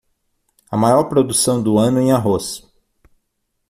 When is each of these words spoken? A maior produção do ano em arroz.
A 0.71 0.75
maior 0.75 1.03
produção 1.03 1.61
do 1.61 1.77
ano 1.77 1.99
em 1.99 2.11
arroz. 2.11 2.67